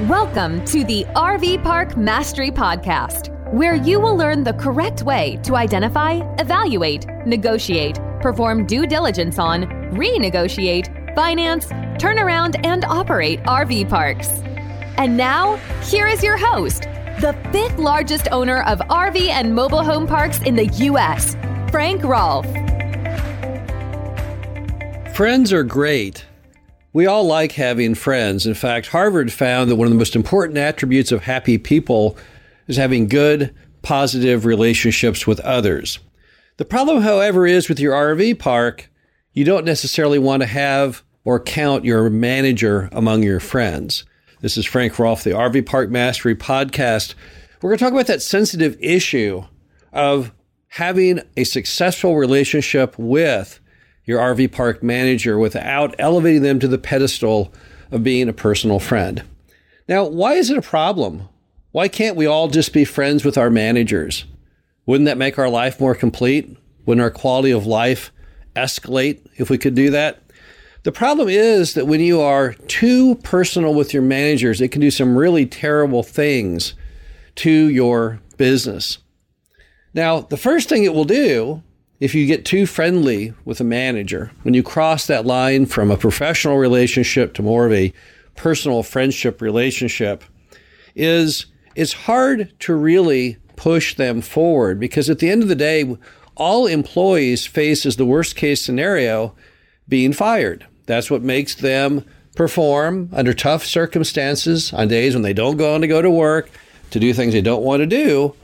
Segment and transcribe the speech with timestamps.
[0.00, 5.54] Welcome to the RV Park Mastery Podcast, where you will learn the correct way to
[5.54, 14.28] identify, evaluate, negotiate, perform due diligence on, renegotiate, finance, turn around, and operate RV parks.
[14.98, 16.82] And now, here is your host,
[17.20, 21.36] the fifth largest owner of RV and mobile home parks in the U.S.,
[21.70, 22.46] Frank Rolfe.
[25.14, 26.24] Friends are great.
[26.94, 28.46] We all like having friends.
[28.46, 32.16] In fact, Harvard found that one of the most important attributes of happy people
[32.68, 33.52] is having good,
[33.82, 35.98] positive relationships with others.
[36.56, 38.88] The problem, however, is with your RV park,
[39.32, 44.04] you don't necessarily want to have or count your manager among your friends.
[44.40, 47.16] This is Frank Rolfe, the RV Park Mastery Podcast.
[47.60, 49.42] We're going to talk about that sensitive issue
[49.92, 50.32] of
[50.68, 53.58] having a successful relationship with
[54.04, 57.52] your RV park manager without elevating them to the pedestal
[57.90, 59.22] of being a personal friend.
[59.88, 61.28] Now, why is it a problem?
[61.72, 64.24] Why can't we all just be friends with our managers?
[64.86, 66.56] Wouldn't that make our life more complete?
[66.86, 68.12] Wouldn't our quality of life
[68.54, 70.20] escalate if we could do that?
[70.84, 74.90] The problem is that when you are too personal with your managers, it can do
[74.90, 76.74] some really terrible things
[77.36, 78.98] to your business.
[79.94, 81.62] Now, the first thing it will do
[82.04, 85.96] if you get too friendly with a manager, when you cross that line from a
[85.96, 87.94] professional relationship to more of a
[88.36, 90.22] personal friendship relationship,
[90.94, 95.96] is it's hard to really push them forward because at the end of the day,
[96.34, 99.34] all employees face as the worst case scenario
[99.88, 100.66] being fired.
[100.84, 102.04] That's what makes them
[102.36, 106.50] perform under tough circumstances on days when they don't go on to go to work
[106.90, 108.34] to do things they don't want to do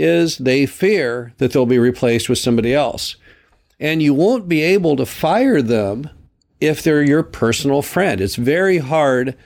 [0.00, 3.16] is they fear that they'll be replaced with somebody else.
[3.78, 6.10] And you won't be able to fire them
[6.60, 8.20] if they're your personal friend.
[8.20, 9.36] It's very hard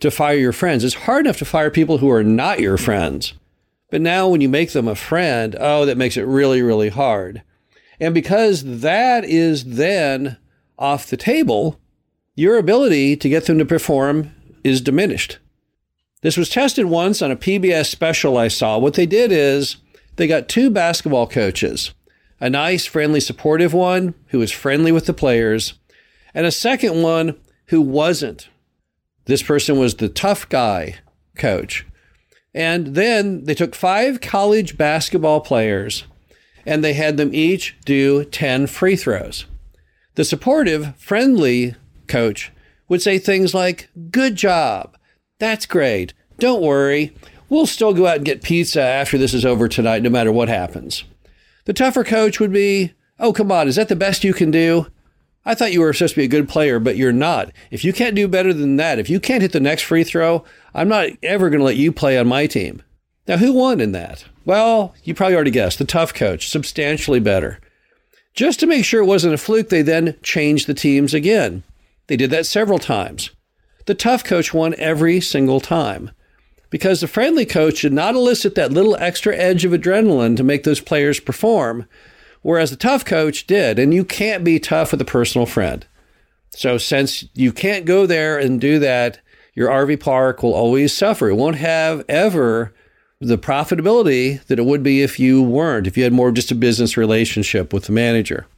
[0.00, 0.84] to fire your friends.
[0.84, 3.34] It's hard enough to fire people who are not your friends.
[3.90, 7.42] But now when you make them a friend, oh, that makes it really, really hard.
[8.00, 10.36] And because that is then
[10.78, 11.78] off the table,
[12.34, 14.32] your ability to get them to perform
[14.64, 15.38] is diminished.
[16.22, 18.78] This was tested once on a PBS special I saw.
[18.78, 19.76] What they did is
[20.16, 21.92] they got two basketball coaches
[22.40, 25.74] a nice, friendly, supportive one who was friendly with the players,
[26.34, 28.48] and a second one who wasn't.
[29.26, 30.96] This person was the tough guy
[31.36, 31.86] coach.
[32.52, 36.04] And then they took five college basketball players
[36.66, 39.46] and they had them each do 10 free throws.
[40.14, 41.74] The supportive, friendly
[42.06, 42.52] coach
[42.88, 44.96] would say things like, Good job.
[45.38, 46.14] That's great.
[46.38, 47.14] Don't worry.
[47.54, 50.48] We'll still go out and get pizza after this is over tonight, no matter what
[50.48, 51.04] happens.
[51.66, 54.88] The tougher coach would be, Oh, come on, is that the best you can do?
[55.46, 57.52] I thought you were supposed to be a good player, but you're not.
[57.70, 60.44] If you can't do better than that, if you can't hit the next free throw,
[60.74, 62.82] I'm not ever going to let you play on my team.
[63.28, 64.24] Now, who won in that?
[64.44, 67.60] Well, you probably already guessed the tough coach, substantially better.
[68.34, 71.62] Just to make sure it wasn't a fluke, they then changed the teams again.
[72.08, 73.30] They did that several times.
[73.86, 76.10] The tough coach won every single time
[76.74, 80.64] because the friendly coach did not elicit that little extra edge of adrenaline to make
[80.64, 81.86] those players perform,
[82.42, 83.78] whereas the tough coach did.
[83.78, 85.86] And you can't be tough with a personal friend.
[86.50, 89.20] So, since you can't go there and do that,
[89.54, 91.28] your RV park will always suffer.
[91.28, 92.74] It won't have ever
[93.20, 96.56] the profitability that it would be if you weren't, if you had more just a
[96.56, 98.48] business relationship with the manager.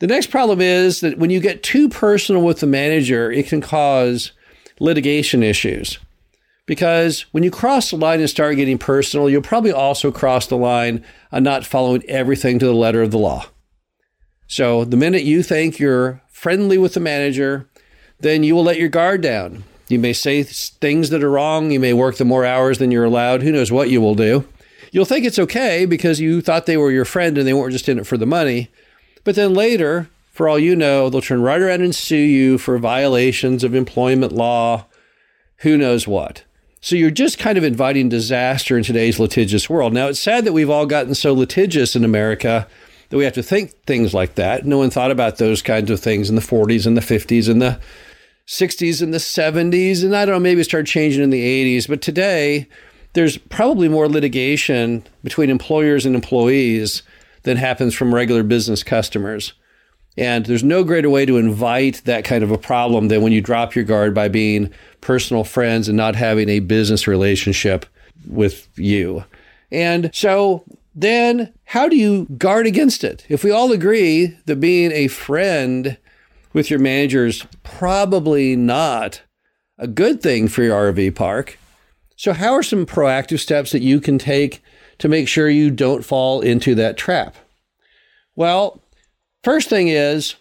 [0.00, 3.62] The next problem is that when you get too personal with the manager, it can
[3.62, 4.32] cause
[4.78, 5.98] litigation issues.
[6.66, 10.56] Because when you cross the line and start getting personal, you'll probably also cross the
[10.56, 13.46] line on not following everything to the letter of the law.
[14.46, 17.68] So the minute you think you're friendly with the manager,
[18.20, 19.64] then you will let your guard down.
[19.88, 21.70] You may say things that are wrong.
[21.70, 23.42] You may work the more hours than you're allowed.
[23.42, 24.46] Who knows what you will do?
[24.90, 27.88] You'll think it's okay because you thought they were your friend and they weren't just
[27.88, 28.70] in it for the money.
[29.24, 32.78] But then later, for all you know, they'll turn right around and sue you for
[32.78, 34.86] violations of employment law,
[35.58, 36.44] who knows what.
[36.84, 39.94] So you're just kind of inviting disaster in today's litigious world.
[39.94, 42.68] Now, it's sad that we've all gotten so litigious in America
[43.08, 44.66] that we have to think things like that.
[44.66, 47.62] No one thought about those kinds of things in the 40s and the 50s and
[47.62, 47.80] the
[48.46, 50.04] 60s and the 70s.
[50.04, 51.88] And I don't know, maybe it started changing in the 80s.
[51.88, 52.68] But today,
[53.14, 57.02] there's probably more litigation between employers and employees
[57.44, 59.54] than happens from regular business customers.
[60.16, 63.40] And there's no greater way to invite that kind of a problem than when you
[63.40, 67.86] drop your guard by being personal friends and not having a business relationship
[68.26, 69.24] with you.
[69.72, 70.64] And so
[70.94, 73.26] then how do you guard against it?
[73.28, 75.98] If we all agree that being a friend
[76.52, 79.22] with your manager is probably not
[79.78, 81.58] a good thing for your RV park.
[82.16, 84.62] So, how are some proactive steps that you can take
[84.98, 87.34] to make sure you don't fall into that trap?
[88.36, 88.80] Well,
[89.44, 90.34] first thing is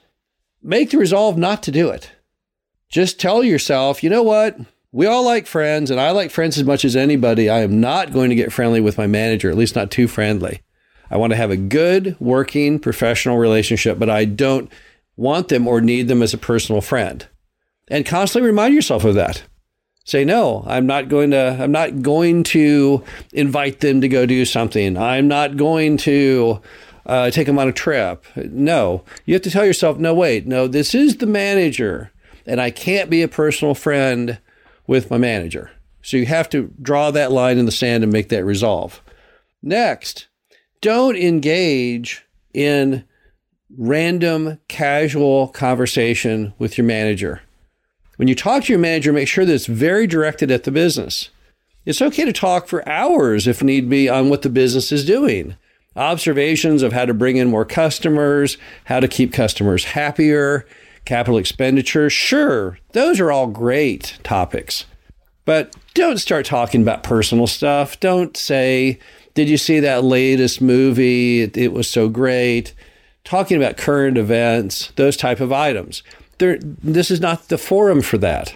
[0.61, 2.11] make the resolve not to do it.
[2.89, 4.57] Just tell yourself, you know what?
[4.91, 7.49] We all like friends, and I like friends as much as anybody.
[7.49, 10.61] I am not going to get friendly with my manager, at least not too friendly.
[11.09, 14.71] I want to have a good, working, professional relationship, but I don't
[15.15, 17.27] want them or need them as a personal friend.
[17.87, 19.43] And constantly remind yourself of that.
[20.05, 24.43] Say no, I'm not going to I'm not going to invite them to go do
[24.45, 24.97] something.
[24.97, 26.61] I'm not going to
[27.05, 28.25] uh, take them on a trip.
[28.35, 32.11] No, you have to tell yourself, no, wait, no, this is the manager,
[32.45, 34.39] and I can't be a personal friend
[34.87, 35.71] with my manager.
[36.01, 39.01] So you have to draw that line in the sand and make that resolve.
[39.61, 40.27] Next,
[40.81, 43.05] don't engage in
[43.77, 47.41] random, casual conversation with your manager.
[48.17, 51.29] When you talk to your manager, make sure that it's very directed at the business.
[51.85, 55.55] It's okay to talk for hours if need be on what the business is doing.
[55.95, 60.65] Observations of how to bring in more customers, how to keep customers happier,
[61.05, 62.09] capital expenditure.
[62.09, 64.85] Sure, those are all great topics.
[65.45, 67.99] But don't start talking about personal stuff.
[67.99, 68.99] Don't say,
[69.33, 71.41] Did you see that latest movie?
[71.41, 72.73] It, it was so great.
[73.23, 76.03] Talking about current events, those type of items.
[76.39, 78.55] There, this is not the forum for that.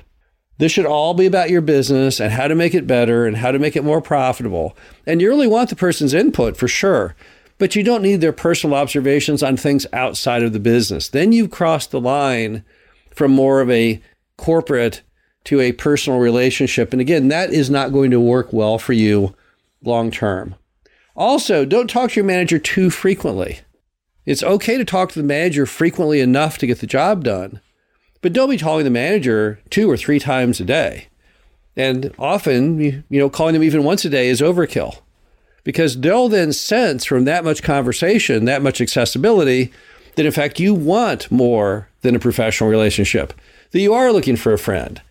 [0.57, 3.51] This should all be about your business and how to make it better and how
[3.51, 4.75] to make it more profitable.
[5.05, 7.15] And you really want the person's input for sure,
[7.59, 11.09] but you don't need their personal observations on things outside of the business.
[11.09, 12.63] Then you've crossed the line
[13.13, 14.01] from more of a
[14.37, 15.01] corporate
[15.45, 16.91] to a personal relationship.
[16.91, 19.35] And again, that is not going to work well for you
[19.83, 20.55] long term.
[21.15, 23.59] Also, don't talk to your manager too frequently.
[24.25, 27.61] It's okay to talk to the manager frequently enough to get the job done,
[28.27, 31.07] but don't be calling the manager two or three times a day.
[31.77, 34.99] And often, you know, calling them even once a day is overkill
[35.63, 39.71] because they'll then sense from that much conversation, that much accessibility,
[40.15, 43.31] that in fact you want more than a professional relationship,
[43.71, 45.01] that you are looking for a friend.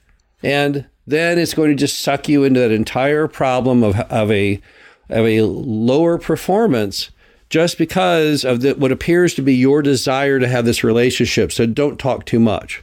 [0.43, 4.61] And then it's going to just suck you into that entire problem of, of a
[5.09, 7.09] of a lower performance
[7.49, 11.51] just because of the, what appears to be your desire to have this relationship.
[11.51, 12.83] So don't talk too much.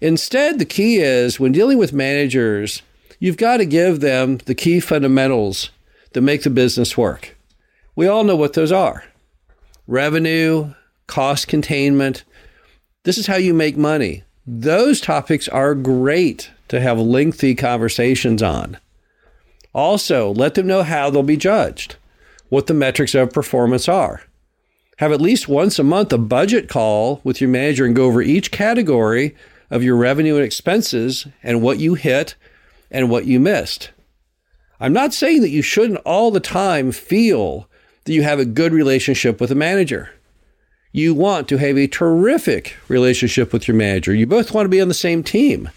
[0.00, 2.82] Instead, the key is when dealing with managers,
[3.18, 5.70] you've got to give them the key fundamentals
[6.12, 7.36] that make the business work.
[7.94, 9.04] We all know what those are
[9.86, 10.74] revenue,
[11.06, 12.24] cost containment.
[13.04, 14.24] This is how you make money.
[14.46, 18.78] Those topics are great to have lengthy conversations on.
[19.72, 21.96] Also, let them know how they'll be judged,
[22.48, 24.22] what the metrics of performance are.
[24.98, 28.22] Have at least once a month a budget call with your manager and go over
[28.22, 29.36] each category
[29.70, 32.34] of your revenue and expenses and what you hit
[32.90, 33.90] and what you missed.
[34.78, 37.68] I'm not saying that you shouldn't all the time feel
[38.04, 40.10] that you have a good relationship with a manager.
[40.92, 44.14] You want to have a terrific relationship with your manager.
[44.14, 45.70] You both want to be on the same team.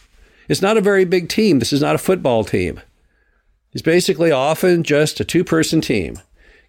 [0.47, 1.59] It's not a very big team.
[1.59, 2.81] This is not a football team.
[3.71, 6.19] It's basically often just a two person team.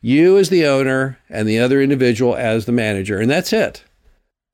[0.03, 3.85] You as the owner and the other individual as the manager, and that's it.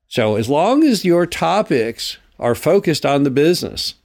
[0.07, 3.95] So, as long as your topics are focused on the business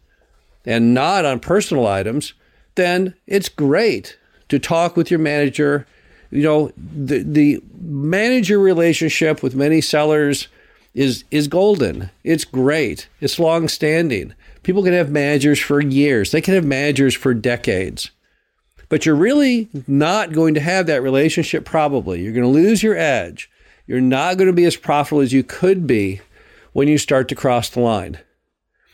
[0.65, 2.35] and not on personal items,
[2.75, 4.19] then it's great
[4.49, 5.87] to talk with your manager.
[6.31, 10.49] You know, the, the manager relationship with many sellers
[10.95, 12.11] is is golden.
[12.23, 13.09] It's great.
[13.21, 14.35] It's long standing.
[14.63, 16.31] People can have managers for years.
[16.31, 18.11] They can have managers for decades.
[18.89, 22.21] But you're really not going to have that relationship probably.
[22.21, 23.51] You're going to lose your edge.
[23.87, 26.21] You're not going to be as profitable as you could be
[26.73, 28.19] when you start to cross the line.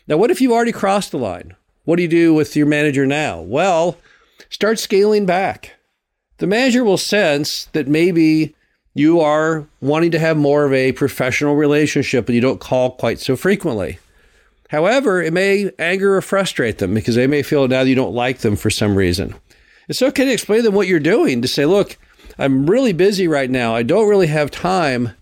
[0.07, 1.55] Now, what if you've already crossed the line?
[1.85, 3.41] What do you do with your manager now?
[3.41, 3.97] Well,
[4.51, 5.75] start scaling back.
[6.39, 8.55] The manager will sense that maybe
[8.95, 13.21] you are wanting to have more of a professional relationship and you don't call quite
[13.21, 13.99] so frequently.
[14.71, 18.39] However, it may anger or frustrate them because they may feel now you don't like
[18.39, 19.35] them for some reason.
[19.89, 21.97] It's okay to explain to them what you're doing, to say, look,
[22.39, 23.75] I'm really busy right now.
[23.75, 25.15] I don't really have time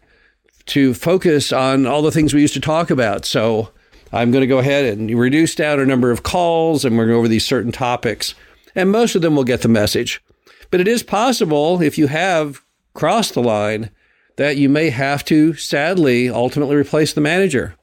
[0.67, 3.25] to focus on all the things we used to talk about.
[3.25, 3.71] So
[4.13, 7.19] I'm going to go ahead and reduce down our number of calls and we're going
[7.19, 8.35] over these certain topics.
[8.75, 10.23] And most of them will get the message.
[10.71, 12.63] But it is possible if you have
[12.95, 13.91] crossed the line
[14.37, 17.75] that you may have to sadly ultimately replace the manager.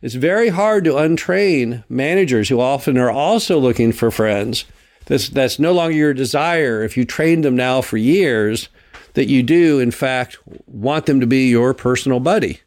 [0.00, 4.64] It's very hard to untrain managers who often are also looking for friends.
[5.06, 8.68] That's no longer your desire if you trained them now for years
[9.14, 12.60] that you do, in fact, want them to be your personal buddy.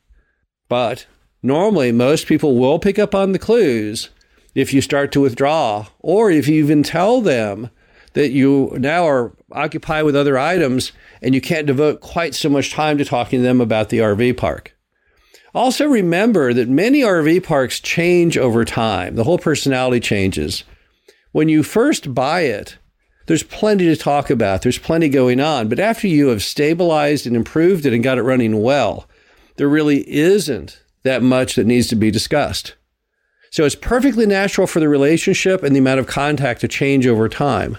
[0.70, 1.06] But
[1.44, 4.10] normally most people will pick up on the clues
[4.54, 7.70] if you start to withdraw, or if you even tell them
[8.14, 12.72] that you now are occupied with other items and you can't devote quite so much
[12.72, 14.76] time to talking to them about the RV park.
[15.54, 19.16] Also, remember that many RV parks change over time.
[19.16, 20.64] The whole personality changes.
[21.32, 22.78] When you first buy it,
[23.32, 24.62] there's plenty to talk about.
[24.62, 25.70] There's plenty going on.
[25.70, 29.08] But after you have stabilized and improved it and got it running well,
[29.56, 32.76] there really isn't that much that needs to be discussed.
[33.50, 37.30] So it's perfectly natural for the relationship and the amount of contact to change over
[37.30, 37.78] time.